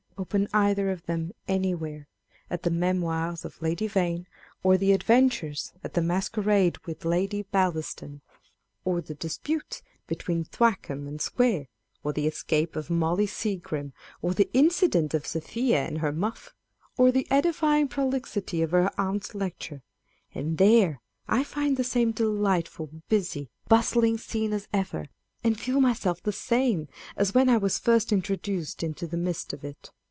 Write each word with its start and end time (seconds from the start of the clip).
Open 0.17 0.47
either 0.53 0.91
of 0.91 1.07
them 1.07 1.31
anywhere 1.47 2.01
â€" 2.01 2.03
at 2.51 2.61
the 2.61 2.69
Memoirs 2.69 3.43
of 3.43 3.59
Lady 3.59 3.87
Vane, 3.87 4.27
or 4.61 4.77
the 4.77 4.91
adventures 4.91 5.73
at 5.83 5.95
the 5.95 6.01
mas 6.03 6.29
On 6.37 6.43
Reading 6.43 6.63
Old 6.63 6.73
Books. 6.83 7.01
311 7.01 7.01
querade 7.01 7.01
with 7.01 7.33
Lady 7.33 7.41
Bellaston, 7.51 8.21
or 8.85 9.01
the 9.01 9.15
disputes 9.15 9.81
between 10.05 10.43
Thwackum 10.45 11.07
and 11.07 11.19
Square, 11.19 11.65
or 12.03 12.13
the 12.13 12.27
escape 12.27 12.75
of 12.75 12.91
Molly 12.91 13.25
Seagrim, 13.25 13.93
or 14.21 14.35
the 14.35 14.47
incident 14.53 15.15
of 15.15 15.25
Sophia 15.25 15.87
and 15.87 15.97
her 15.97 16.11
muff, 16.13 16.53
or 16.97 17.11
the 17.11 17.25
edifying 17.31 17.87
prolixity 17.87 18.61
of 18.61 18.69
her 18.71 18.91
aunt's 18.99 19.33
lecture 19.33 19.81
â€" 20.35 20.39
and 20.39 20.59
there 20.59 21.01
I 21.27 21.43
find 21.43 21.77
the 21.77 21.83
same 21.83 22.13
â€¢delightful, 22.13 22.91
busy, 23.09 23.49
bustling 23.67 24.19
scene 24.19 24.53
as 24.53 24.67
ever, 24.71 25.07
and 25.43 25.59
feel 25.59 25.81
myself 25.81 26.21
the 26.21 26.31
same 26.31 26.89
as 27.17 27.33
when 27.33 27.49
I 27.49 27.57
was 27.57 27.79
first 27.79 28.11
introduced 28.11 28.83
into 28.83 29.07
the 29.07 29.17
midst 29.17 29.51
of 29.51 29.63
it. 29.65 29.89